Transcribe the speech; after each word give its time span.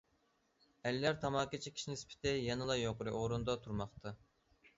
ئەرلەر 0.87 1.19
تاماكا 1.25 1.59
چېكىش 1.65 1.83
نىسبىتى 1.91 2.33
يەنىلا 2.47 2.79
يۇقىرى 2.81 3.15
ئورۇندا 3.21 3.59
تۇرماقتا. 3.69 4.17